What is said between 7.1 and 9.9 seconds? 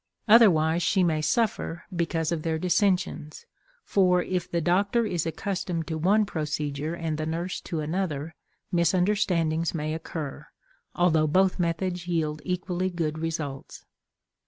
the nurse to another, misunderstandings